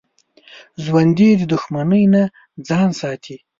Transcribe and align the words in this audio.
ژوندي 0.83 1.29
د 1.37 1.41
دښمنۍ 1.51 2.03
نه 2.13 2.23
ځان 2.67 2.89
ساتي 2.99 3.35